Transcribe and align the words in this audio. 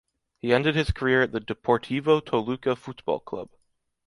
He 0.39 0.51
ended 0.51 0.73
his 0.73 0.89
career 0.89 1.21
at 1.21 1.31
the 1.31 1.39
Deportivo 1.39 2.25
Toluca 2.25 2.69
Fútbol 2.71 3.23
Club. 3.23 3.51